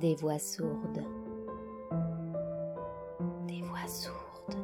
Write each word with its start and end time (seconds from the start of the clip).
Des 0.00 0.14
voix 0.14 0.38
sourdes. 0.38 1.04
Des 3.46 3.60
voix 3.60 3.86
sourdes. 3.86 4.56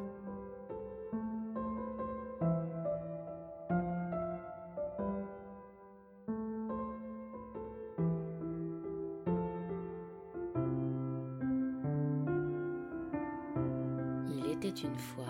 Il 14.31 14.51
était 14.51 14.71
une 14.71 14.97
fois 14.97 15.27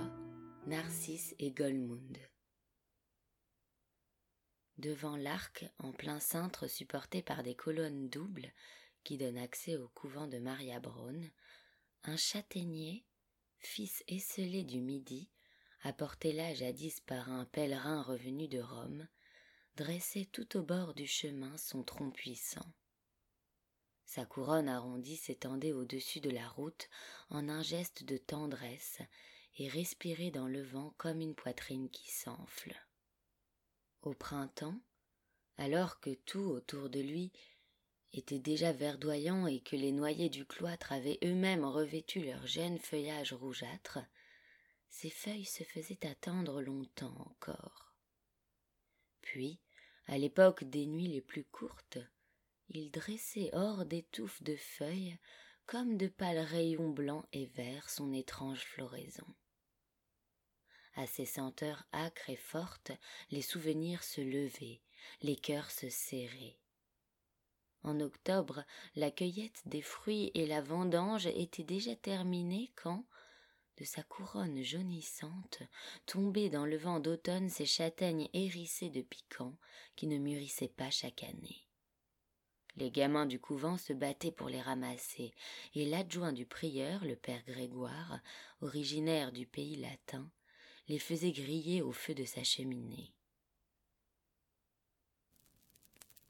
Narcisse 0.69 1.35
et 1.41 1.51
Golmund. 1.51 2.17
Devant 4.79 5.17
l'arc 5.17 5.65
en 5.79 5.91
plein 5.91 6.21
cintre 6.21 6.69
supporté 6.69 7.23
par 7.23 7.43
des 7.43 7.57
colonnes 7.57 8.09
doubles 8.09 8.53
qui 9.07 9.19
donnent 9.19 9.39
accès 9.39 9.77
au 9.77 9.87
couvent 9.87 10.27
de 10.27 10.39
Maria 10.39 10.81
Braun, 10.81 11.31
un 12.03 12.17
châtaignier, 12.17 13.05
fils 13.61 14.03
esselé 14.09 14.65
du 14.65 14.81
Midi, 14.81 15.31
apporté 15.83 16.33
là 16.33 16.53
jadis 16.55 16.99
par 17.03 17.31
un 17.31 17.45
pèlerin 17.45 18.03
revenu 18.03 18.49
de 18.49 18.59
Rome, 18.59 19.07
dressait 19.77 20.25
tout 20.33 20.57
au 20.57 20.63
bord 20.63 20.93
du 20.93 21.07
chemin 21.07 21.57
son 21.57 21.85
tronc 21.85 22.11
puissant. 22.11 22.67
Sa 24.07 24.25
couronne 24.25 24.69
arrondie 24.69 25.17
s'étendait 25.17 25.73
au-dessus 25.73 26.19
de 26.19 26.31
la 26.31 26.49
route 26.49 26.89
en 27.31 27.49
un 27.49 27.63
geste 27.63 28.03
de 28.03 28.17
tendresse 28.17 28.99
et 29.57 29.69
respirait 29.69 30.33
dans 30.33 30.49
le 30.49 30.65
vent 30.65 30.95
comme 30.99 31.21
une 31.21 31.37
poitrine 31.37 31.91
qui 31.91 32.11
s'enfle. 32.11 32.75
Au 34.03 34.15
printemps, 34.15 34.81
alors 35.59 36.01
que 36.01 36.11
tout 36.11 36.41
autour 36.41 36.91
de 36.91 36.99
lui 36.99 37.31
était 38.19 38.39
déjà 38.39 38.73
verdoyant 38.73 39.47
et 39.47 39.61
que 39.61 39.77
les 39.77 39.93
noyers 39.93 40.29
du 40.29 40.45
cloître 40.45 40.93
avaient 40.93 41.19
eux-mêmes 41.25 41.65
revêtu 41.65 42.25
leur 42.25 42.47
jeune 42.47 42.79
feuillage 42.79 43.33
rougeâtre, 43.33 43.99
ses 44.89 45.11
feuilles 45.11 45.45
se 45.45 45.65
faisaient 45.65 46.07
attendre 46.07 46.63
longtemps 46.63 47.15
encore. 47.31 47.93
Puis, 49.21 49.61
à 50.07 50.19
l'époque 50.19 50.65
des 50.65 50.87
nuits 50.87 51.09
les 51.09 51.21
plus 51.21 51.45
courtes, 51.45 51.99
il 52.69 52.91
dressait 52.91 53.51
hors 53.53 53.85
des 53.85 54.03
touffes 54.05 54.43
de 54.43 54.57
feuilles 54.57 55.19
comme 55.67 55.97
de 55.97 56.07
pâles 56.07 56.39
rayons 56.39 56.91
blancs 56.91 57.27
et 57.33 57.47
verts 57.47 57.91
son 57.91 58.13
étrange 58.13 58.61
floraison. 58.61 59.27
À 60.95 61.07
ces 61.07 61.27
senteurs 61.27 61.87
âcres 61.93 62.31
et 62.31 62.37
fortes, 62.37 62.93
les 63.31 63.43
souvenirs 63.43 64.03
se 64.03 64.21
levaient, 64.21 64.81
les 65.23 65.37
cœurs 65.37 65.71
se 65.71 65.91
serraient. 65.91 66.59
En 67.87 68.01
octobre, 68.01 68.65
la 68.97 69.13
cueillette 69.13 69.63
des 69.67 69.81
fruits 69.81 70.33
et 70.35 70.45
la 70.45 70.61
vendange 70.61 71.27
étaient 71.27 71.63
déjà 71.63 71.95
terminées 71.95 72.73
quand, 72.75 73.05
de 73.79 73.85
sa 73.85 74.03
couronne 74.03 74.61
jaunissante, 74.61 75.63
tombaient 76.05 76.51
dans 76.51 76.67
le 76.67 76.77
vent 76.77 76.99
d'automne 76.99 77.49
ces 77.49 77.65
châtaignes 77.65 78.29
hérissées 78.33 78.91
de 78.91 79.03
piquants 79.03 79.57
qui 79.95 80.09
ne 80.09 80.19
mûrissaient 80.19 80.67
pas 80.67 80.91
chaque 80.91 81.23
année. 81.23 81.65
Les 82.75 82.91
gamins 82.91 83.25
du 83.25 83.39
couvent 83.39 83.79
se 83.79 83.93
battaient 83.93 84.33
pour 84.33 84.49
les 84.49 84.61
ramasser, 84.61 85.33
et 85.77 85.87
l'adjoint 85.87 86.33
du 86.33 86.45
prieur, 86.45 87.05
le 87.05 87.15
père 87.15 87.45
Grégoire, 87.47 88.19
originaire 88.63 89.31
du 89.31 89.47
pays 89.47 89.77
latin, 89.77 90.29
les 90.89 90.99
faisait 90.99 91.33
griller 91.33 91.83
au 91.83 91.93
feu 91.93 92.15
de 92.15 92.25
sa 92.25 92.43
cheminée. 92.43 93.16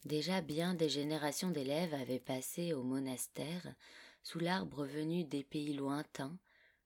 Déjà 0.06 0.40
bien 0.40 0.74
des 0.74 0.88
générations 0.88 1.50
d'élèves 1.50 1.92
avaient 1.92 2.20
passé 2.20 2.72
au 2.72 2.84
monastère, 2.84 3.74
sous 4.22 4.38
l'arbre 4.38 4.86
venu 4.86 5.24
des 5.24 5.42
pays 5.42 5.74
lointains, 5.74 6.38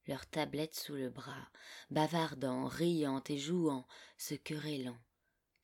leurs 0.06 0.24
tablettes 0.24 0.74
sous 0.74 0.94
le 0.94 1.10
bras, 1.10 1.50
bavardant, 1.90 2.66
riant 2.66 3.22
et 3.28 3.36
jouant, 3.36 3.86
se 4.16 4.34
querellant, 4.34 4.96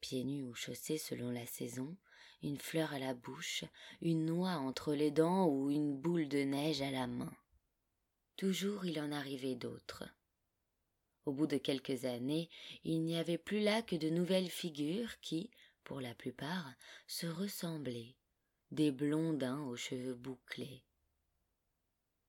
pieds 0.02 0.24
nus 0.24 0.42
ou 0.42 0.54
chaussés 0.54 0.98
selon 0.98 1.30
la 1.30 1.46
saison, 1.46 1.96
une 2.42 2.58
fleur 2.58 2.92
à 2.92 2.98
la 2.98 3.14
bouche, 3.14 3.64
une 4.02 4.26
noix 4.26 4.56
entre 4.56 4.92
les 4.92 5.10
dents 5.10 5.46
ou 5.46 5.70
une 5.70 5.96
boule 5.96 6.28
de 6.28 6.40
neige 6.40 6.82
à 6.82 6.90
la 6.90 7.06
main. 7.06 7.32
Toujours 8.36 8.84
il 8.84 9.00
en 9.00 9.12
arrivait 9.12 9.54
d'autres. 9.54 10.04
Au 11.24 11.32
bout 11.32 11.46
de 11.46 11.56
quelques 11.56 12.04
années, 12.04 12.50
il 12.84 13.00
n'y 13.00 13.16
avait 13.16 13.38
plus 13.38 13.60
là 13.60 13.80
que 13.80 13.96
de 13.96 14.10
nouvelles 14.10 14.50
figures 14.50 15.18
qui, 15.22 15.50
pour 15.86 16.00
la 16.00 16.14
plupart, 16.14 16.74
se 17.06 17.28
ressemblaient, 17.28 18.16
des 18.72 18.90
blondins 18.90 19.62
aux 19.62 19.76
cheveux 19.76 20.16
bouclés. 20.16 20.82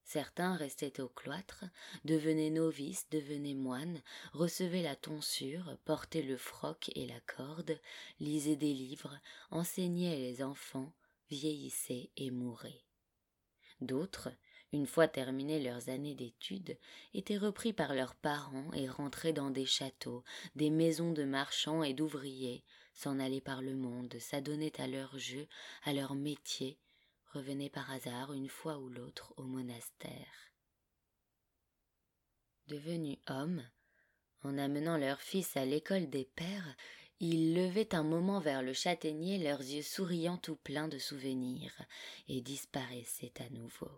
Certains 0.03 0.55
restaient 0.55 1.01
au 1.01 1.09
cloître, 1.09 1.65
devenaient 2.05 2.51
novices, 2.51 3.09
devenaient 3.09 3.55
moines, 3.55 4.03
recevaient 4.31 4.83
la 4.83 4.95
tonsure, 4.95 5.75
portaient 5.85 6.21
le 6.21 6.37
froc 6.37 6.91
et 6.95 7.07
la 7.07 7.19
corde, 7.21 7.81
lisaient 8.19 8.55
des 8.55 8.75
livres, 8.75 9.19
enseignaient 9.49 10.17
les 10.17 10.43
enfants, 10.43 10.93
vieillissaient 11.31 12.11
et 12.15 12.29
mouraient. 12.29 12.85
D'autres, 13.81 14.29
une 14.71 14.85
fois 14.85 15.07
terminées 15.07 15.63
leurs 15.63 15.89
années 15.89 16.15
d'études, 16.15 16.77
étaient 17.15 17.37
repris 17.37 17.73
par 17.73 17.95
leurs 17.95 18.15
parents 18.15 18.71
et 18.73 18.87
rentraient 18.87 19.33
dans 19.33 19.49
des 19.49 19.65
châteaux, 19.65 20.23
des 20.55 20.69
maisons 20.69 21.11
de 21.11 21.23
marchands 21.23 21.81
et 21.81 21.95
d'ouvriers, 21.95 22.63
s'en 22.97 23.19
allaient 23.19 23.41
par 23.41 23.61
le 23.61 23.75
monde, 23.75 24.17
s'adonnaient 24.19 24.81
à 24.81 24.87
leur 24.87 25.19
jeu, 25.19 25.47
à 25.83 25.93
leur 25.93 26.15
métier, 26.15 26.79
revenaient 27.31 27.69
par 27.69 27.91
hasard 27.91 28.33
une 28.33 28.49
fois 28.49 28.79
ou 28.79 28.89
l'autre 28.89 29.35
au 29.37 29.43
monastère. 29.43 30.51
Devenus 32.67 33.19
hommes, 33.27 33.63
en 34.41 34.57
amenant 34.57 34.97
leur 34.97 35.21
fils 35.21 35.55
à 35.57 35.63
l'école 35.63 36.09
des 36.09 36.25
pères, 36.25 36.75
ils 37.19 37.53
levaient 37.53 37.93
un 37.93 38.01
moment 38.01 38.39
vers 38.39 38.63
le 38.63 38.73
châtaignier 38.73 39.37
leurs 39.37 39.61
yeux 39.61 39.83
souriants 39.83 40.37
tout 40.37 40.55
pleins 40.55 40.87
de 40.87 40.97
souvenirs, 40.97 41.79
et 42.27 42.41
disparaissaient 42.41 43.33
à 43.39 43.49
nouveau. 43.51 43.91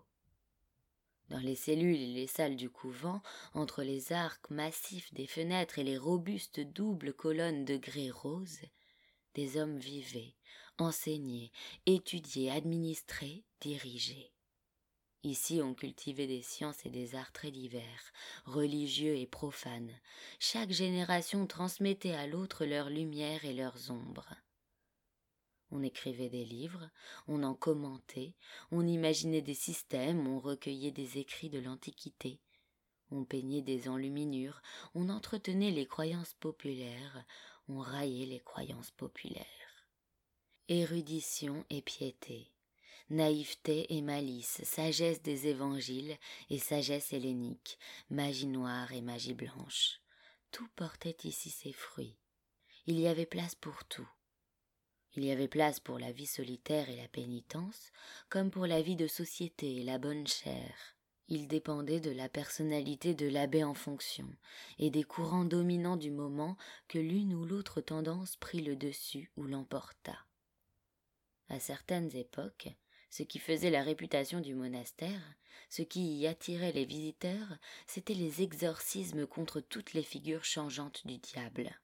Dans 1.30 1.38
les 1.38 1.56
cellules 1.56 2.00
et 2.00 2.12
les 2.12 2.26
salles 2.26 2.56
du 2.56 2.68
couvent, 2.68 3.22
entre 3.54 3.82
les 3.82 4.12
arcs 4.12 4.50
massifs 4.50 5.14
des 5.14 5.26
fenêtres 5.26 5.78
et 5.78 5.84
les 5.84 5.96
robustes 5.96 6.60
doubles 6.60 7.14
colonnes 7.14 7.64
de 7.64 7.78
grès 7.78 8.10
rose, 8.10 8.60
des 9.34 9.56
hommes 9.56 9.78
vivaient, 9.78 10.34
enseignaient, 10.78 11.50
étudiaient, 11.86 12.50
administraient, 12.50 13.44
dirigeaient. 13.60 14.32
Ici 15.22 15.60
on 15.62 15.74
cultivait 15.74 16.26
des 16.26 16.40
sciences 16.40 16.86
et 16.86 16.90
des 16.90 17.14
arts 17.14 17.32
très 17.32 17.50
divers, 17.50 18.12
religieux 18.46 19.16
et 19.16 19.26
profanes. 19.26 19.92
Chaque 20.38 20.70
génération 20.70 21.46
transmettait 21.46 22.14
à 22.14 22.26
l'autre 22.26 22.64
leurs 22.64 22.88
lumières 22.88 23.44
et 23.44 23.52
leurs 23.52 23.90
ombres. 23.90 24.34
On 25.70 25.82
écrivait 25.82 26.30
des 26.30 26.44
livres, 26.44 26.90
on 27.28 27.42
en 27.42 27.54
commentait, 27.54 28.34
on 28.72 28.86
imaginait 28.86 29.42
des 29.42 29.54
systèmes, 29.54 30.26
on 30.26 30.40
recueillait 30.40 30.90
des 30.90 31.18
écrits 31.18 31.50
de 31.50 31.60
l'Antiquité, 31.60 32.40
on 33.10 33.24
peignait 33.24 33.62
des 33.62 33.88
enluminures, 33.88 34.62
on 34.94 35.10
entretenait 35.10 35.70
les 35.70 35.86
croyances 35.86 36.34
populaires, 36.34 37.24
on 37.70 37.78
raillait 37.78 38.26
les 38.26 38.40
croyances 38.40 38.90
populaires. 38.90 39.46
Érudition 40.68 41.64
et 41.70 41.82
piété, 41.82 42.50
naïveté 43.10 43.94
et 43.94 44.02
malice, 44.02 44.60
sagesse 44.64 45.22
des 45.22 45.46
évangiles 45.46 46.16
et 46.48 46.58
sagesse 46.58 47.12
hellénique, 47.12 47.78
magie 48.08 48.46
noire 48.46 48.92
et 48.92 49.02
magie 49.02 49.34
blanche, 49.34 50.00
tout 50.50 50.68
portait 50.74 51.16
ici 51.24 51.50
ses 51.50 51.72
fruits. 51.72 52.16
Il 52.86 52.98
y 52.98 53.06
avait 53.06 53.26
place 53.26 53.54
pour 53.54 53.84
tout. 53.84 54.08
Il 55.14 55.24
y 55.24 55.30
avait 55.30 55.48
place 55.48 55.80
pour 55.80 55.98
la 55.98 56.12
vie 56.12 56.26
solitaire 56.26 56.88
et 56.88 56.96
la 56.96 57.08
pénitence, 57.08 57.92
comme 58.28 58.50
pour 58.50 58.66
la 58.66 58.82
vie 58.82 58.96
de 58.96 59.06
société 59.06 59.76
et 59.76 59.84
la 59.84 59.98
bonne 59.98 60.26
chair. 60.26 60.96
Il 61.30 61.46
dépendait 61.46 62.00
de 62.00 62.10
la 62.10 62.28
personnalité 62.28 63.14
de 63.14 63.28
l'abbé 63.28 63.62
en 63.62 63.74
fonction, 63.74 64.28
et 64.78 64.90
des 64.90 65.04
courants 65.04 65.44
dominants 65.44 65.96
du 65.96 66.10
moment 66.10 66.56
que 66.88 66.98
l'une 66.98 67.34
ou 67.34 67.44
l'autre 67.44 67.80
tendance 67.80 68.34
prit 68.36 68.60
le 68.60 68.74
dessus 68.74 69.30
ou 69.36 69.44
l'emporta. 69.44 70.18
À 71.48 71.60
certaines 71.60 72.14
époques, 72.16 72.68
ce 73.10 73.22
qui 73.22 73.38
faisait 73.38 73.70
la 73.70 73.84
réputation 73.84 74.40
du 74.40 74.54
monastère, 74.54 75.34
ce 75.68 75.82
qui 75.82 76.16
y 76.16 76.26
attirait 76.26 76.72
les 76.72 76.84
visiteurs, 76.84 77.58
c'étaient 77.86 78.14
les 78.14 78.42
exorcismes 78.42 79.26
contre 79.26 79.60
toutes 79.60 79.92
les 79.92 80.02
figures 80.02 80.44
changeantes 80.44 81.06
du 81.06 81.18
diable. 81.18 81.80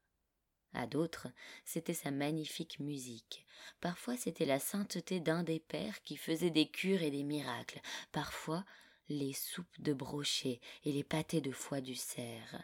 À 0.72 0.87
d'autres, 0.87 1.28
c'était 1.64 1.94
sa 1.94 2.10
magnifique 2.10 2.81
musique. 2.81 3.46
Parfois, 3.81 4.16
c'était 4.16 4.44
la 4.44 4.58
sainteté 4.58 5.20
d'un 5.20 5.43
des 5.43 5.60
pères 5.60 6.02
qui 6.02 6.16
faisait 6.16 6.50
des 6.50 6.69
cures 6.69 7.02
et 7.02 7.10
des 7.10 7.22
miracles. 7.22 7.81
Parfois, 8.12 8.64
les 9.08 9.32
soupes 9.32 9.81
de 9.81 9.93
brochet 9.93 10.61
et 10.85 10.93
les 10.93 11.05
pâtés 11.05 11.41
de 11.41 11.53
foie 11.53 11.81
du 11.81 11.94
cerf. 11.94 12.62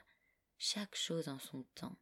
Chaque 0.59 0.97
chose 0.97 1.29
en 1.29 1.39
son 1.39 1.65
temps. 1.75 1.97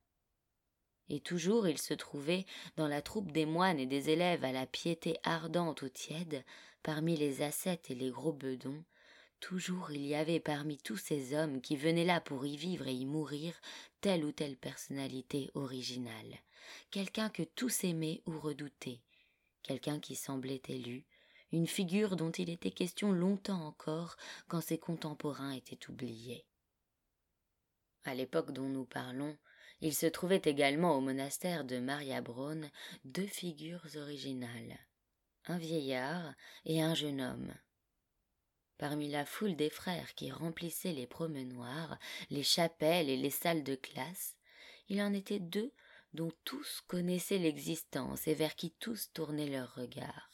et 1.08 1.20
toujours 1.20 1.66
il 1.66 1.78
se 1.78 1.92
trouvait, 1.94 2.46
dans 2.76 2.86
la 2.86 3.02
troupe 3.02 3.32
des 3.32 3.44
moines 3.44 3.80
et 3.80 3.86
des 3.86 4.10
élèves 4.10 4.44
à 4.44 4.52
la 4.52 4.66
piété 4.66 5.18
ardente 5.24 5.82
ou 5.82 5.88
tiède, 5.88 6.44
parmi 6.82 7.16
les 7.16 7.42
ascètes 7.42 7.90
et 7.90 7.96
les 7.96 8.10
gros 8.10 8.32
bedons, 8.32 8.84
toujours 9.40 9.90
il 9.90 10.06
y 10.06 10.14
avait 10.14 10.40
parmi 10.40 10.78
tous 10.78 10.98
ces 10.98 11.34
hommes 11.34 11.60
qui 11.60 11.76
venaient 11.76 12.04
là 12.04 12.20
pour 12.20 12.46
y 12.46 12.56
vivre 12.56 12.86
et 12.86 12.94
y 12.94 13.06
mourir 13.06 13.60
telle 14.00 14.24
ou 14.24 14.30
telle 14.30 14.56
personnalité 14.56 15.50
originale, 15.54 16.38
quelqu'un 16.90 17.28
que 17.28 17.42
tous 17.42 17.84
aimaient 17.84 18.22
ou 18.26 18.38
redoutaient, 18.38 19.00
quelqu'un 19.62 19.98
qui 19.98 20.14
semblait 20.14 20.62
élu, 20.68 21.04
une 21.52 21.66
figure 21.66 22.16
dont 22.16 22.30
il 22.30 22.50
était 22.50 22.70
question 22.70 23.12
longtemps 23.12 23.66
encore 23.66 24.16
quand 24.48 24.60
ses 24.60 24.78
contemporains 24.78 25.52
étaient 25.52 25.88
oubliés. 25.88 26.46
À 28.04 28.14
l'époque 28.14 28.52
dont 28.52 28.68
nous 28.68 28.84
parlons, 28.84 29.36
il 29.80 29.94
se 29.94 30.06
trouvait 30.06 30.42
également 30.44 30.96
au 30.96 31.00
monastère 31.00 31.64
de 31.64 31.78
Maria 31.78 32.20
Braun 32.20 32.70
deux 33.04 33.26
figures 33.26 33.86
originales, 33.96 34.78
un 35.46 35.58
vieillard 35.58 36.34
et 36.64 36.82
un 36.82 36.94
jeune 36.94 37.20
homme. 37.20 37.54
Parmi 38.78 39.10
la 39.10 39.26
foule 39.26 39.56
des 39.56 39.70
frères 39.70 40.14
qui 40.14 40.30
remplissaient 40.30 40.92
les 40.92 41.06
promenoirs, 41.06 41.98
les 42.30 42.42
chapelles 42.42 43.10
et 43.10 43.16
les 43.16 43.30
salles 43.30 43.62
de 43.62 43.74
classe, 43.74 44.36
il 44.88 45.02
en 45.02 45.12
était 45.12 45.38
deux 45.38 45.72
dont 46.14 46.32
tous 46.44 46.80
connaissaient 46.86 47.38
l'existence 47.38 48.26
et 48.26 48.34
vers 48.34 48.56
qui 48.56 48.72
tous 48.72 49.12
tournaient 49.12 49.50
leurs 49.50 49.74
regards. 49.74 50.29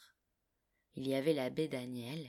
Il 0.97 1.07
y 1.07 1.13
avait 1.13 1.33
l'abbé 1.33 1.67
Daniel, 1.67 2.27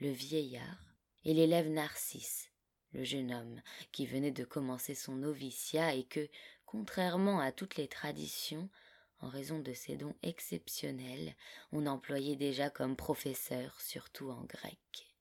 le 0.00 0.10
vieillard, 0.10 0.96
et 1.24 1.34
l'élève 1.34 1.68
Narcisse, 1.68 2.50
le 2.92 3.04
jeune 3.04 3.32
homme 3.32 3.62
qui 3.92 4.06
venait 4.06 4.32
de 4.32 4.42
commencer 4.42 4.96
son 4.96 5.14
noviciat 5.14 5.94
et 5.94 6.02
que, 6.02 6.28
contrairement 6.66 7.38
à 7.38 7.52
toutes 7.52 7.76
les 7.76 7.86
traditions, 7.86 8.68
en 9.20 9.28
raison 9.28 9.60
de 9.60 9.72
ses 9.72 9.94
dons 9.94 10.16
exceptionnels, 10.24 11.36
on 11.70 11.86
employait 11.86 12.34
déjà 12.34 12.70
comme 12.70 12.96
professeur, 12.96 13.80
surtout 13.80 14.30
en 14.30 14.42
grec. 14.46 15.14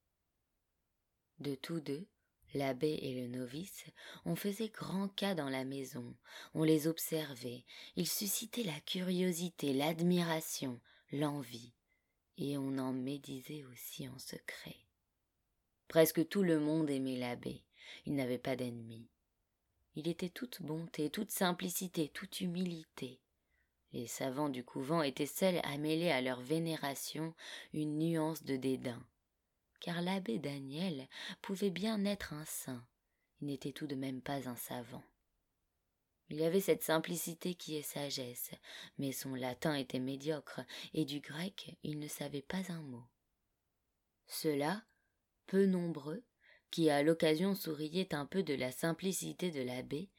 De 1.37 1.53
tous 1.53 1.81
deux, 1.81 2.07
l'abbé 2.55 2.97
et 2.99 3.21
le 3.21 3.27
novice, 3.27 3.85
on 4.25 4.35
faisait 4.35 4.69
grand 4.69 5.07
cas 5.09 5.35
dans 5.35 5.49
la 5.49 5.65
maison, 5.65 6.15
on 6.55 6.63
les 6.63 6.87
observait, 6.87 7.63
ils 7.95 8.09
suscitaient 8.09 8.63
la 8.63 8.79
curiosité, 8.79 9.73
l'admiration, 9.73 10.81
l'envie, 11.11 11.76
et 12.37 12.57
on 12.57 12.77
en 12.77 12.93
médisait 12.93 13.63
aussi 13.65 14.07
en 14.07 14.17
secret. 14.19 14.75
Presque 15.87 16.27
tout 16.27 16.43
le 16.43 16.59
monde 16.59 16.89
aimait 16.89 17.17
l'abbé, 17.17 17.63
il 18.05 18.15
n'avait 18.15 18.37
pas 18.37 18.55
d'ennemis. 18.55 19.07
Il 19.95 20.07
était 20.07 20.29
toute 20.29 20.61
bonté, 20.61 21.09
toute 21.09 21.31
simplicité, 21.31 22.09
toute 22.09 22.41
humilité. 22.41 23.19
Les 23.93 24.05
savants 24.05 24.49
du 24.49 24.63
couvent 24.63 25.01
étaient 25.01 25.25
seuls 25.25 25.59
à 25.63 25.77
mêler 25.77 26.11
à 26.11 26.21
leur 26.21 26.41
vénération 26.41 27.33
une 27.73 27.97
nuance 27.97 28.43
de 28.43 28.57
dédain. 28.57 29.01
Car 29.79 30.01
l'abbé 30.01 30.39
Daniel 30.39 31.07
pouvait 31.41 31.69
bien 31.69 32.03
être 32.05 32.33
un 32.33 32.45
saint, 32.45 32.85
il 33.41 33.47
n'était 33.47 33.71
tout 33.71 33.87
de 33.87 33.95
même 33.95 34.21
pas 34.21 34.49
un 34.49 34.55
savant. 34.55 35.03
Il 36.29 36.43
avait 36.43 36.61
cette 36.61 36.83
simplicité 36.83 37.55
qui 37.55 37.77
est 37.77 37.81
sagesse, 37.81 38.51
mais 38.97 39.11
son 39.11 39.33
latin 39.33 39.75
était 39.75 39.99
médiocre, 39.99 40.61
et 40.93 41.05
du 41.05 41.19
grec 41.19 41.77
il 41.83 41.99
ne 41.99 42.07
savait 42.07 42.41
pas 42.41 42.71
un 42.71 42.81
mot. 42.81 43.05
Ceux-là, 44.27 44.83
peu 45.45 45.65
nombreux, 45.65 46.23
qui 46.69 46.89
à 46.89 47.01
l'occasion 47.01 47.55
souriait 47.55 48.13
un 48.13 48.25
peu 48.25 48.43
de 48.43 48.53
la 48.53 48.71
simplicité 48.71 49.51
de 49.51 49.61
l'abbé, 49.61 50.09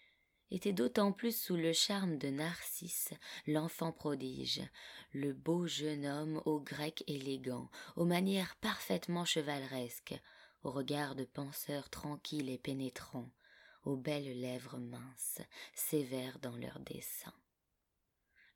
était 0.50 0.72
d'autant 0.72 1.12
plus 1.12 1.37
sous 1.37 1.56
le 1.56 1.75
charme 1.75 2.16
de 2.16 2.28
Narcisse, 2.28 3.12
l'enfant 3.46 3.93
prodige, 3.93 4.62
le 5.12 5.34
beau 5.34 5.66
jeune 5.66 6.06
homme 6.06 6.40
au 6.46 6.58
grec 6.58 7.04
élégant, 7.06 7.70
aux 7.96 8.06
manières 8.06 8.56
parfaitement 8.56 9.26
chevaleresques, 9.26 10.19
au 10.62 10.70
regard 10.70 11.14
de 11.14 11.25
penseur 11.25 11.90
tranquille 11.90 12.49
et 12.49 12.58
pénétrant, 12.58 13.28
aux 13.88 13.96
belles 13.96 14.38
lèvres 14.38 14.76
minces, 14.76 15.40
sévères 15.75 16.38
dans 16.40 16.56
leur 16.56 16.79
dessin. 16.81 17.32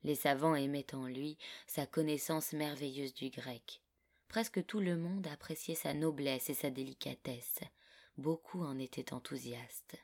Les 0.03 0.13
savants 0.13 0.53
aimaient 0.53 0.93
en 0.93 1.07
lui 1.07 1.39
sa 1.65 1.87
connaissance 1.87 2.53
merveilleuse 2.53 3.15
du 3.15 3.31
grec. 3.31 3.81
Presque 4.27 4.63
tout 4.63 4.79
le 4.79 4.95
monde 4.95 5.25
appréciait 5.25 5.73
sa 5.73 5.95
noblesse 5.95 6.51
et 6.51 6.53
sa 6.53 6.69
délicatesse, 6.69 7.61
beaucoup 8.15 8.63
en 8.63 8.77
étaient 8.77 9.11
enthousiastes. 9.11 9.97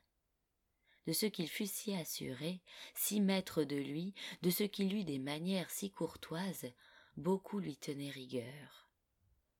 De 1.06 1.14
ce 1.14 1.28
qu'il 1.28 1.48
fut 1.48 1.68
si 1.68 1.94
assuré, 1.94 2.62
si 2.96 3.22
maître 3.22 3.64
de 3.64 3.76
lui, 3.76 4.16
de 4.42 4.50
ce 4.50 4.64
qu'il 4.64 4.96
eut 4.96 5.04
des 5.04 5.20
manières 5.20 5.70
si 5.70 5.92
courtoises, 5.92 6.72
beaucoup 7.18 7.60
lui 7.60 7.78
tenaient 7.78 8.10
rigueur. 8.10 8.90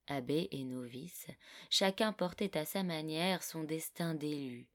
Abbé 0.08 0.48
et 0.50 0.64
novice, 0.64 1.28
chacun 1.68 2.12
portait 2.12 2.58
à 2.58 2.64
sa 2.64 2.82
manière 2.82 3.44
son 3.44 3.62
destin 3.62 4.14
d'élu, 4.14 4.68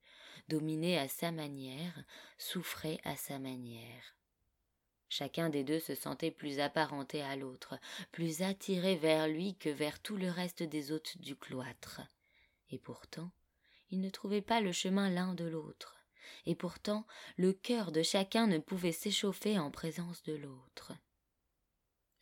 dominait 0.48 0.98
à 0.98 1.08
sa 1.08 1.32
manière, 1.32 2.04
souffrait 2.38 3.00
à 3.04 3.16
sa 3.16 3.40
manière. 3.40 4.16
Chacun 5.10 5.50
des 5.50 5.64
deux 5.64 5.80
se 5.80 5.96
sentait 5.96 6.32
plus 6.32 6.60
apparenté 6.60 7.22
à 7.22 7.36
l'autre, 7.36 7.80
plus 8.12 8.42
attiré 8.42 8.96
vers 8.96 9.28
lui 9.28 9.56
que 9.56 9.70
vers 9.70 10.02
tout 10.02 10.18
le 10.18 10.30
reste 10.30 10.64
des 10.64 10.92
hôtes 10.92 11.18
du 11.20 11.36
cloître. 11.36 12.02
Et 12.70 12.80
pourtant, 12.80 13.32
ils 13.92 14.02
ne 14.02 14.10
trouvaient 14.10 14.42
pas 14.42 14.62
le 14.62 14.72
chemin 14.72 15.10
l'un 15.10 15.34
de 15.34 15.46
l'autre, 15.46 15.96
et 16.46 16.56
pourtant 16.56 17.06
le 17.38 17.54
cœur 17.54 17.92
de 17.92 18.04
chacun 18.04 18.48
ne 18.48 18.58
pouvait 18.58 18.92
s'échauffer 18.92 19.60
en 19.60 19.72
présence 19.72 20.24
de 20.24 20.34
l'autre. 20.34 20.94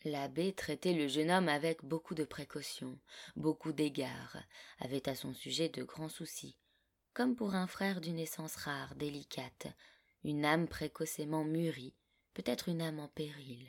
L'abbé 0.04 0.51
traitait 0.54 0.94
le 0.94 1.07
jeune 1.07 1.31
homme 1.31 1.48
avec 1.48 1.86
beaucoup 1.86 2.13
de 2.13 2.25
précautions, 2.25 3.00
beaucoup 3.38 3.71
d'égards, 3.71 4.38
avait 4.80 5.07
à 5.07 5.15
son 5.15 5.33
sujet 5.33 5.69
de 5.69 5.83
grands 5.83 6.10
soucis, 6.10 6.57
comme 7.13 7.36
pour 7.36 7.56
un 7.56 7.68
frère 7.68 8.01
d'une 8.01 8.19
essence 8.19 8.56
rare, 8.56 8.95
délicate, 8.95 9.68
une 10.24 10.45
âme 10.45 10.68
précocement 10.68 11.44
mûrie, 11.44 11.94
peut-être 12.33 12.69
une 12.69 12.81
âme 12.81 13.00
en 13.00 13.07
péril. 13.07 13.68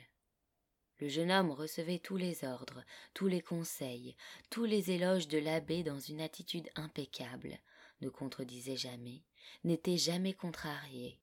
Le 0.99 1.09
jeune 1.09 1.31
homme 1.31 1.51
recevait 1.51 1.99
tous 1.99 2.17
les 2.17 2.45
ordres, 2.45 2.83
tous 3.13 3.27
les 3.27 3.41
conseils, 3.41 4.15
tous 4.49 4.63
les 4.63 4.91
éloges 4.91 5.27
de 5.27 5.37
l'abbé 5.37 5.83
dans 5.83 5.99
une 5.99 6.21
attitude 6.21 6.69
impeccable, 6.75 7.59
ne 8.01 8.09
contredisait 8.09 8.77
jamais, 8.77 9.23
n'était 9.63 9.97
jamais 9.97 10.33
contrarié. 10.33 11.19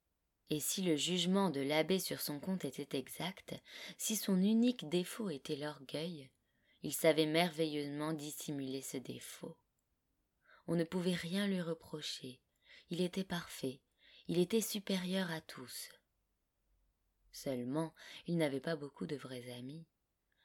Et 0.51 0.61
si 0.61 0.83
le 0.83 0.97
jugement 0.97 1.49
de 1.49 1.63
l'abbé 1.63 1.99
sur 1.99 2.21
son 2.21 2.39
compte 2.39 2.67
était 2.67 2.99
exact, 2.99 3.55
si 3.97 4.17
son 4.17 4.37
unique 4.37 4.87
défaut 4.89 5.31
était 5.31 5.57
l'orgueil, 5.57 6.29
il 6.83 6.93
savait 6.93 7.27
merveilleusement 7.27 8.13
dissimuler 8.13 8.83
ce 8.83 8.99
défaut. 8.99 9.57
On 10.67 10.77
ne 10.77 10.85
pouvait 10.85 11.15
rien 11.15 11.47
lui 11.47 11.61
reprocher, 11.61 12.41
il 12.91 13.01
était 13.01 13.25
parfait, 13.25 13.81
il 14.29 14.39
était 14.39 14.61
supérieur 14.61 15.31
à 15.31 15.41
tous. 15.41 15.91
Seulement, 17.33 17.95
il 18.27 18.37
n'avait 18.37 18.61
pas 18.61 18.77
beaucoup 18.77 19.07
de 19.07 19.17
vrais 19.17 19.51
amis. 19.53 19.87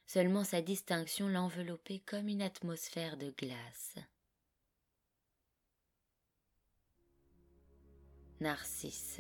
Seulement 0.05 0.45
sa 0.45 0.61
distinction 0.61 1.27
l'enveloppait 1.27 1.99
comme 1.99 2.29
une 2.29 2.41
atmosphère 2.41 3.17
de 3.17 3.29
glace. 3.31 3.95
Narcisse, 8.39 9.19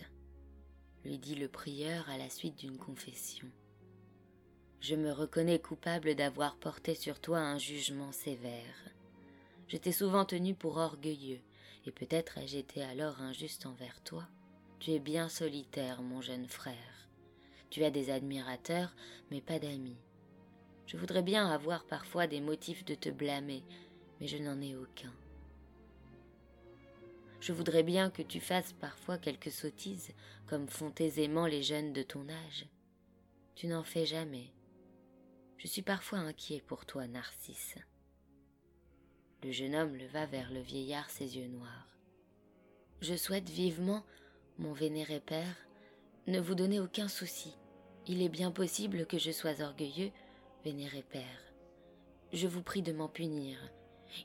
lui 1.03 1.17
dit 1.17 1.35
le 1.35 1.49
prieur 1.49 2.09
à 2.09 2.17
la 2.17 2.29
suite 2.29 2.55
d'une 2.55 2.77
confession. 2.77 3.51
Je 4.79 4.95
me 4.95 5.11
reconnais 5.11 5.59
coupable 5.59 6.15
d'avoir 6.15 6.57
porté 6.57 6.95
sur 6.95 7.19
toi 7.19 7.39
un 7.39 7.57
jugement 7.57 8.11
sévère. 8.11 8.96
Je 9.67 9.77
t'ai 9.77 9.91
souvent 9.91 10.23
tenu 10.23 10.55
pour 10.55 10.77
orgueilleux, 10.77 11.41
et 11.85 11.91
peut-être 11.91 12.37
ai-je 12.37 12.57
été 12.57 12.83
alors 12.83 13.21
injuste 13.21 13.65
envers 13.65 14.01
toi. 14.01 14.27
Tu 14.79 14.91
es 14.91 14.99
bien 14.99 15.27
solitaire, 15.27 16.01
mon 16.01 16.21
jeune 16.21 16.47
frère. 16.47 17.09
Tu 17.69 17.83
as 17.83 17.91
des 17.91 18.09
admirateurs, 18.09 18.95
mais 19.29 19.41
pas 19.41 19.59
d'amis. 19.59 19.97
Je 20.85 20.95
voudrais 20.95 21.23
bien 21.23 21.49
avoir 21.49 21.85
parfois 21.85 22.27
des 22.27 22.39
motifs 22.39 22.85
de 22.85 22.95
te 22.95 23.09
blâmer, 23.09 23.63
mais 24.19 24.27
je 24.27 24.37
n'en 24.37 24.61
ai 24.61 24.75
aucun. 24.75 25.13
Je 27.41 27.51
voudrais 27.51 27.83
bien 27.83 28.09
que 28.09 28.21
tu 28.21 28.39
fasses 28.39 28.73
parfois 28.73 29.17
quelques 29.17 29.51
sottises, 29.51 30.13
comme 30.47 30.67
font 30.67 30.93
aisément 30.97 31.45
les 31.45 31.61
jeunes 31.61 31.91
de 31.91 32.03
ton 32.03 32.27
âge. 32.29 32.67
Tu 33.55 33.67
n'en 33.67 33.83
fais 33.83 34.05
jamais. 34.05 34.53
Je 35.57 35.67
suis 35.67 35.81
parfois 35.81 36.19
inquiet 36.19 36.63
pour 36.65 36.85
toi, 36.85 37.05
Narcisse. 37.07 37.75
Le 39.43 39.51
jeune 39.51 39.75
homme 39.75 39.95
leva 39.95 40.25
vers 40.25 40.51
le 40.51 40.61
vieillard 40.61 41.09
ses 41.11 41.37
yeux 41.37 41.47
noirs. 41.47 41.87
Je 43.01 43.15
souhaite 43.15 43.49
vivement, 43.49 44.03
mon 44.57 44.73
vénéré 44.73 45.19
père, 45.19 45.55
ne 46.25 46.39
vous 46.39 46.55
donner 46.55 46.79
aucun 46.79 47.07
souci. 47.07 47.55
Il 48.07 48.23
est 48.23 48.29
bien 48.29 48.49
possible 48.49 49.05
que 49.05 49.19
je 49.19 49.31
sois 49.31 49.61
orgueilleux, 49.61 50.11
vénéré 50.65 51.03
père. 51.03 51.53
Je 52.33 52.47
vous 52.47 52.63
prie 52.63 52.81
de 52.81 52.91
m'en 52.91 53.07
punir. 53.07 53.59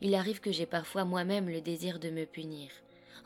Il 0.00 0.14
arrive 0.14 0.40
que 0.40 0.50
j'ai 0.50 0.66
parfois 0.66 1.04
moi-même 1.04 1.48
le 1.48 1.60
désir 1.60 1.98
de 1.98 2.08
me 2.08 2.24
punir. 2.24 2.70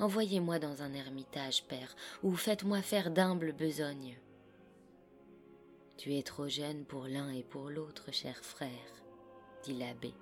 Envoyez-moi 0.01 0.59
dans 0.59 0.83
un 0.83 0.93
ermitage, 0.93 1.65
père, 1.65 1.95
ou 2.25 2.35
faites-moi 2.35 2.83
faire 2.83 3.13
d'humbles 3.13 3.53
besognes. 3.53 4.19
Tu 5.97 6.15
es 6.17 6.23
trop 6.23 6.49
jeune 6.49 6.85
pour 6.85 7.07
l'un 7.07 7.31
et 7.31 7.45
pour 7.45 7.71
l'autre, 7.71 8.13
cher 8.13 8.37
frère, 8.45 8.71
dit 9.63 9.75
l'abbé. 9.75 10.13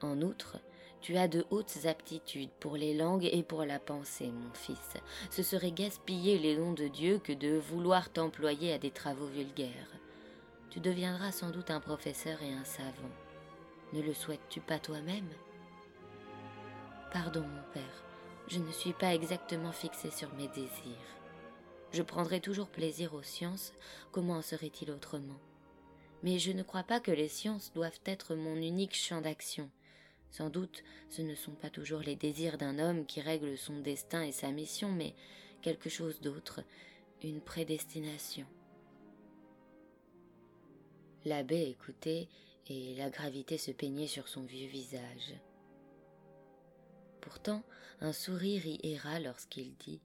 En 0.00 0.22
outre, 0.22 0.58
tu 1.00 1.16
as 1.16 1.28
de 1.28 1.46
hautes 1.50 1.86
aptitudes 1.86 2.50
pour 2.60 2.76
les 2.76 2.94
langues 2.94 3.28
et 3.30 3.42
pour 3.42 3.64
la 3.64 3.78
pensée, 3.78 4.30
mon 4.30 4.52
fils. 4.52 4.96
Ce 5.30 5.42
serait 5.42 5.70
gaspiller 5.70 6.38
les 6.38 6.56
dons 6.56 6.72
de 6.72 6.88
Dieu 6.88 7.18
que 7.18 7.32
de 7.32 7.56
vouloir 7.56 8.10
t'employer 8.10 8.72
à 8.72 8.78
des 8.78 8.90
travaux 8.90 9.26
vulgaires. 9.26 9.90
Tu 10.70 10.80
deviendras 10.80 11.32
sans 11.32 11.50
doute 11.50 11.70
un 11.70 11.80
professeur 11.80 12.42
et 12.42 12.52
un 12.52 12.64
savant. 12.64 13.10
Ne 13.92 14.02
le 14.02 14.12
souhaites-tu 14.12 14.60
pas 14.60 14.78
toi-même? 14.78 15.28
Pardon, 17.12 17.40
mon 17.40 17.72
père, 17.72 18.04
je 18.48 18.58
ne 18.58 18.70
suis 18.72 18.92
pas 18.92 19.14
exactement 19.14 19.72
fixé 19.72 20.10
sur 20.10 20.32
mes 20.34 20.48
désirs. 20.48 21.18
Je 21.92 22.02
prendrai 22.02 22.40
toujours 22.40 22.68
plaisir 22.68 23.14
aux 23.14 23.22
sciences, 23.22 23.72
comment 24.12 24.34
en 24.34 24.42
serait-il 24.42 24.90
autrement? 24.90 25.38
Mais 26.22 26.38
je 26.38 26.52
ne 26.52 26.62
crois 26.62 26.82
pas 26.82 27.00
que 27.00 27.10
les 27.10 27.28
sciences 27.28 27.72
doivent 27.72 28.00
être 28.04 28.34
mon 28.34 28.56
unique 28.56 28.94
champ 28.94 29.22
d'action. 29.22 29.70
Sans 30.30 30.50
doute, 30.50 30.84
ce 31.08 31.22
ne 31.22 31.34
sont 31.34 31.52
pas 31.52 31.70
toujours 31.70 32.00
les 32.00 32.16
désirs 32.16 32.58
d'un 32.58 32.78
homme 32.78 33.06
qui 33.06 33.20
règlent 33.20 33.56
son 33.56 33.80
destin 33.80 34.22
et 34.22 34.32
sa 34.32 34.50
mission, 34.50 34.90
mais 34.90 35.14
quelque 35.62 35.88
chose 35.88 36.20
d'autre, 36.20 36.60
une 37.22 37.40
prédestination. 37.40 38.46
L'abbé 41.24 41.62
écoutait, 41.62 42.28
et 42.70 42.94
la 42.96 43.08
gravité 43.08 43.56
se 43.56 43.70
peignait 43.70 44.06
sur 44.06 44.28
son 44.28 44.42
vieux 44.42 44.68
visage. 44.68 45.34
Pourtant, 47.20 47.62
un 48.00 48.12
sourire 48.12 48.66
y 48.66 48.78
erra 48.82 49.20
lorsqu'il 49.20 49.74
dit 49.76 50.00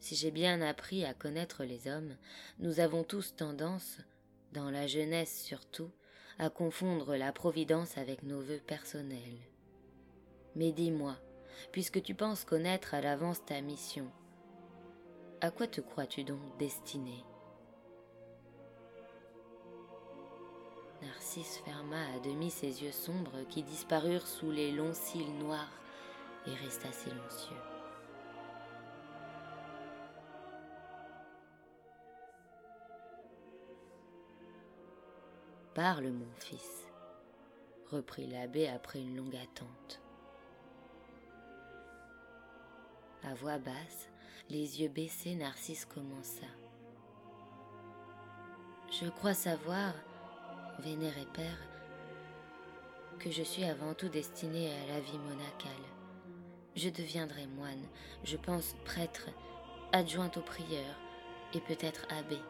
Si 0.00 0.16
j'ai 0.16 0.30
bien 0.30 0.62
appris 0.62 1.04
à 1.04 1.14
connaître 1.14 1.64
les 1.64 1.88
hommes, 1.88 2.16
nous 2.58 2.80
avons 2.80 3.04
tous 3.04 3.36
tendance, 3.36 3.98
dans 4.52 4.70
la 4.70 4.86
jeunesse 4.86 5.42
surtout, 5.42 5.90
à 6.38 6.50
confondre 6.50 7.16
la 7.16 7.32
providence 7.32 7.98
avec 7.98 8.22
nos 8.22 8.40
vœux 8.40 8.60
personnels. 8.66 9.38
Mais 10.54 10.72
dis-moi, 10.72 11.16
puisque 11.72 12.02
tu 12.02 12.14
penses 12.14 12.44
connaître 12.44 12.94
à 12.94 13.00
l'avance 13.00 13.44
ta 13.44 13.60
mission, 13.60 14.10
à 15.40 15.50
quoi 15.50 15.66
te 15.66 15.80
crois-tu 15.80 16.24
donc 16.24 16.40
destiné 16.58 17.24
Narcisse 21.02 21.62
ferma 21.64 22.00
à 22.16 22.18
demi 22.20 22.50
ses 22.50 22.82
yeux 22.82 22.92
sombres 22.92 23.46
qui 23.48 23.62
disparurent 23.62 24.26
sous 24.26 24.50
les 24.50 24.72
longs 24.72 24.94
cils 24.94 25.38
noirs 25.38 25.80
et 26.46 26.54
resta 26.54 26.90
silencieux. 26.90 27.77
Parle, 35.78 36.10
mon 36.10 36.26
fils, 36.40 36.88
reprit 37.92 38.26
l'abbé 38.26 38.66
après 38.66 38.98
une 38.98 39.16
longue 39.16 39.36
attente. 39.36 40.02
À 43.22 43.32
voix 43.34 43.58
basse, 43.58 44.08
les 44.50 44.80
yeux 44.80 44.88
baissés, 44.88 45.36
Narcisse 45.36 45.84
commença. 45.84 46.48
Je 48.90 49.08
crois 49.08 49.34
savoir, 49.34 49.94
vénéré 50.80 51.24
Père, 51.32 51.68
que 53.20 53.30
je 53.30 53.44
suis 53.44 53.62
avant 53.62 53.94
tout 53.94 54.08
destiné 54.08 54.72
à 54.72 54.94
la 54.94 54.98
vie 54.98 55.18
monacale. 55.18 55.86
Je 56.74 56.88
deviendrai 56.88 57.46
moine, 57.46 57.86
je 58.24 58.36
pense 58.36 58.74
prêtre, 58.84 59.28
adjoint 59.92 60.32
au 60.34 60.40
prieur 60.40 60.98
et 61.54 61.60
peut-être 61.60 62.04
abbé. 62.10 62.40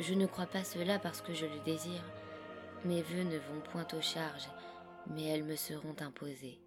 Je 0.00 0.14
ne 0.14 0.26
crois 0.26 0.46
pas 0.46 0.64
cela 0.64 0.98
parce 0.98 1.20
que 1.20 1.34
je 1.34 1.46
le 1.46 1.60
désire. 1.60 2.02
Mes 2.84 3.02
vœux 3.02 3.22
ne 3.22 3.38
vont 3.38 3.60
point 3.60 3.86
aux 3.92 4.00
charges, 4.00 4.48
mais 5.06 5.24
elles 5.24 5.44
me 5.44 5.56
seront 5.56 5.96
imposées. 6.00 6.60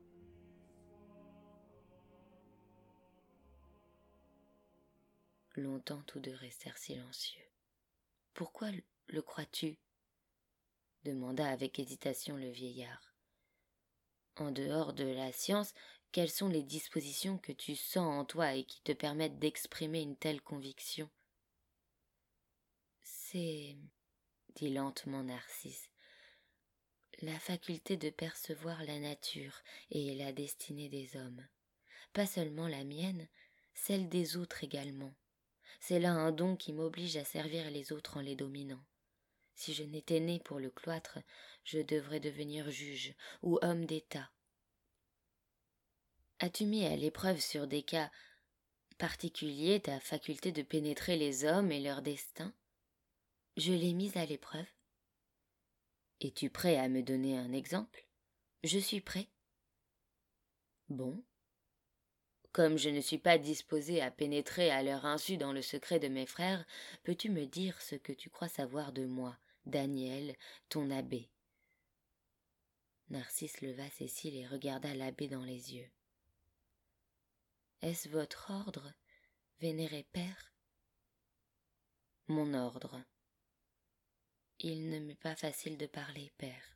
Longtemps 5.55 6.03
tous 6.05 6.19
deux 6.19 6.35
restèrent 6.35 6.77
silencieux. 6.77 7.41
Pourquoi 8.33 8.67
le 9.07 9.21
crois-tu? 9.21 9.77
demanda 11.03 11.47
avec 11.47 11.79
hésitation 11.79 12.35
le 12.35 12.49
vieillard. 12.49 13.15
En 14.37 14.51
dehors 14.51 14.93
de 14.93 15.05
la 15.05 15.31
science, 15.31 15.73
quelles 16.11 16.31
sont 16.31 16.49
les 16.49 16.63
dispositions 16.63 17.37
que 17.37 17.51
tu 17.51 17.75
sens 17.75 18.19
en 18.19 18.25
toi 18.25 18.53
et 18.53 18.65
qui 18.65 18.81
te 18.81 18.91
permettent 18.91 19.39
d'exprimer 19.39 20.01
une 20.01 20.17
telle 20.17 20.41
conviction? 20.41 21.09
C'est, 23.37 23.75
dit 24.55 24.69
lentement 24.69 25.21
Narcisse, 25.21 25.89
la 27.21 27.37
faculté 27.37 27.97
de 27.97 28.09
percevoir 28.09 28.81
la 28.85 28.97
nature 28.97 29.61
et 29.91 30.15
la 30.15 30.31
destinée 30.31 30.87
des 30.87 31.17
hommes, 31.17 31.45
pas 32.13 32.27
seulement 32.27 32.69
la 32.69 32.85
mienne, 32.85 33.27
celle 33.73 34.07
des 34.07 34.37
autres 34.37 34.63
également. 34.63 35.13
C'est 35.81 35.99
là 35.99 36.13
un 36.13 36.31
don 36.31 36.55
qui 36.55 36.71
m'oblige 36.71 37.17
à 37.17 37.25
servir 37.25 37.69
les 37.71 37.91
autres 37.91 38.15
en 38.15 38.21
les 38.21 38.37
dominant. 38.37 38.85
Si 39.53 39.73
je 39.73 39.83
n'étais 39.83 40.21
né 40.21 40.39
pour 40.39 40.61
le 40.61 40.69
cloître, 40.69 41.19
je 41.65 41.79
devrais 41.79 42.21
devenir 42.21 42.71
juge 42.71 43.15
ou 43.41 43.59
homme 43.61 43.85
d'État. 43.85 44.31
As-tu 46.39 46.63
mis 46.63 46.85
à 46.85 46.95
l'épreuve 46.95 47.41
sur 47.41 47.67
des 47.67 47.83
cas 47.83 48.09
particuliers 48.97 49.81
ta 49.81 49.99
faculté 49.99 50.53
de 50.53 50.61
pénétrer 50.61 51.17
les 51.17 51.43
hommes 51.43 51.73
et 51.73 51.81
leur 51.81 52.01
destin? 52.01 52.55
Je 53.57 53.71
l'ai 53.71 53.93
mise 53.93 54.17
à 54.17 54.25
l'épreuve. 54.25 54.67
Es-tu 56.19 56.49
prêt 56.49 56.75
à 56.75 56.89
me 56.89 57.01
donner 57.01 57.37
un 57.37 57.53
exemple? 57.53 58.05
Je 58.63 58.77
suis 58.77 58.99
prêt. 58.99 59.29
Bon. 60.89 61.23
Comme 62.51 62.77
je 62.77 62.89
ne 62.89 62.99
suis 62.99 63.17
pas 63.17 63.37
disposé 63.37 64.01
à 64.01 64.11
pénétrer 64.11 64.71
à 64.71 64.83
leur 64.83 65.05
insu 65.05 65.37
dans 65.37 65.53
le 65.53 65.61
secret 65.61 65.99
de 65.99 66.09
mes 66.09 66.25
frères, 66.25 66.65
peux-tu 67.03 67.29
me 67.29 67.45
dire 67.45 67.81
ce 67.81 67.95
que 67.95 68.11
tu 68.11 68.29
crois 68.29 68.49
savoir 68.49 68.91
de 68.91 69.05
moi, 69.05 69.37
Daniel, 69.65 70.35
ton 70.67 70.91
abbé? 70.91 71.29
Narcisse 73.09 73.61
leva 73.61 73.89
ses 73.91 74.09
cils 74.09 74.35
et 74.35 74.47
regarda 74.47 74.93
l'abbé 74.93 75.29
dans 75.29 75.45
les 75.45 75.75
yeux. 75.75 75.89
Est-ce 77.81 78.09
votre 78.09 78.51
ordre, 78.51 78.93
vénéré 79.61 80.03
père? 80.11 80.53
Mon 82.27 82.53
ordre. 82.53 83.01
Il 84.67 84.89
ne 84.89 84.97
m'est 84.97 85.13
pas 85.13 85.35
facile 85.35 85.77
de 85.77 85.85
parler, 85.85 86.31
père. 86.39 86.75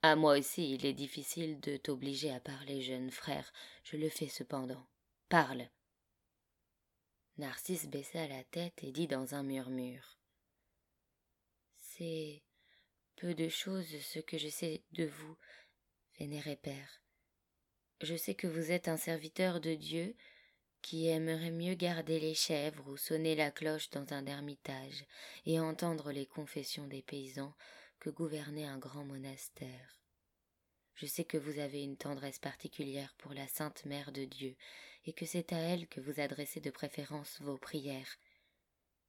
À 0.00 0.16
moi 0.16 0.38
aussi 0.38 0.72
il 0.72 0.86
est 0.86 0.94
difficile 0.94 1.60
de 1.60 1.76
t'obliger 1.76 2.32
à 2.32 2.40
parler, 2.40 2.80
jeune 2.80 3.10
frère. 3.10 3.52
Je 3.84 3.98
le 3.98 4.08
fais 4.08 4.28
cependant. 4.28 4.86
Parle. 5.28 5.68
Narcisse 7.36 7.88
baissa 7.88 8.26
la 8.26 8.42
tête 8.44 8.82
et 8.82 8.90
dit 8.90 9.06
dans 9.06 9.34
un 9.34 9.42
murmure. 9.42 10.18
C'est 11.76 12.42
peu 13.16 13.34
de 13.34 13.50
choses 13.50 14.00
ce 14.00 14.18
que 14.18 14.38
je 14.38 14.48
sais 14.48 14.82
de 14.92 15.04
vous, 15.04 15.36
vénéré 16.18 16.56
Père. 16.56 17.02
Je 18.00 18.16
sais 18.16 18.34
que 18.34 18.46
vous 18.46 18.72
êtes 18.72 18.88
un 18.88 18.96
serviteur 18.96 19.60
de 19.60 19.74
Dieu 19.74 20.16
qui 20.86 21.08
aimerait 21.08 21.50
mieux 21.50 21.74
garder 21.74 22.20
les 22.20 22.36
chèvres 22.36 22.86
ou 22.86 22.96
sonner 22.96 23.34
la 23.34 23.50
cloche 23.50 23.90
dans 23.90 24.12
un 24.12 24.24
ermitage 24.24 25.04
et 25.44 25.58
entendre 25.58 26.12
les 26.12 26.26
confessions 26.26 26.86
des 26.86 27.02
paysans 27.02 27.52
que 27.98 28.08
gouverner 28.08 28.68
un 28.68 28.78
grand 28.78 29.04
monastère. 29.04 30.00
Je 30.94 31.06
sais 31.06 31.24
que 31.24 31.38
vous 31.38 31.58
avez 31.58 31.82
une 31.82 31.96
tendresse 31.96 32.38
particulière 32.38 33.16
pour 33.18 33.34
la 33.34 33.48
Sainte 33.48 33.84
Mère 33.84 34.12
de 34.12 34.26
Dieu, 34.26 34.54
et 35.06 35.12
que 35.12 35.26
c'est 35.26 35.52
à 35.52 35.58
elle 35.58 35.88
que 35.88 36.00
vous 36.00 36.20
adressez 36.20 36.60
de 36.60 36.70
préférence 36.70 37.40
vos 37.40 37.58
prières, 37.58 38.16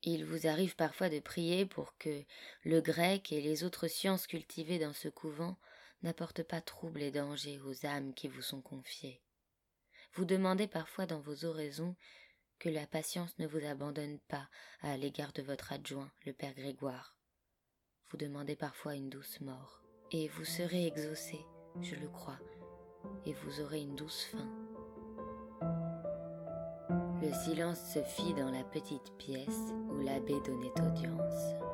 il 0.02 0.26
vous 0.26 0.48
arrive 0.48 0.76
parfois 0.76 1.10
de 1.10 1.20
prier 1.20 1.68
pour 1.68 1.96
que 2.00 2.24
le 2.64 2.82
grec 2.82 3.32
et 3.32 3.42
les 3.42 3.64
autres 3.64 3.88
sciences 3.88 4.26
cultivées 4.26 4.80
dans 4.80 4.94
ce 4.94 5.10
couvent 5.10 5.60
n'apportent 6.02 6.44
pas 6.44 6.62
trouble 6.62 7.04
et 7.04 7.12
danger 7.12 7.60
aux 7.60 7.86
âmes 7.86 8.16
qui 8.16 8.30
vous 8.30 8.42
sont 8.42 8.62
confiées. 8.62 9.22
Vous 10.18 10.26
demandez 10.26 10.66
parfois 10.66 11.06
dans 11.06 11.20
vos 11.20 11.46
oraisons 11.46 11.96
que 12.58 12.70
la 12.70 12.88
patience 12.88 13.38
ne 13.38 13.46
vous 13.46 13.64
abandonne 13.64 14.18
pas 14.28 14.50
à 14.82 14.98
l'égard 14.98 15.32
de 15.32 15.44
votre 15.44 15.72
adjoint, 15.72 16.10
le 16.26 16.34
père 16.34 16.56
Grégoire. 16.56 17.16
Vous 18.10 18.18
demandez 18.18 18.56
parfois 18.56 18.96
une 18.96 19.12
douce 19.12 19.40
mort, 19.42 19.84
et 20.12 20.28
vous 20.30 20.44
serez 20.44 20.88
exaucé, 20.88 21.46
je 21.82 21.94
le 21.94 22.08
crois, 22.08 22.40
et 23.28 23.34
vous 23.34 23.62
aurez 23.62 23.82
une 23.82 23.96
douce 23.96 24.24
fin. 24.24 24.50
Le 27.22 27.32
silence 27.46 27.94
se 27.94 28.02
fit 28.02 28.34
dans 28.34 28.50
la 28.50 28.64
petite 28.64 29.16
pièce 29.20 29.72
où 29.92 30.02
l'abbé 30.02 30.34
donnait 30.44 30.82
audience. 30.82 31.67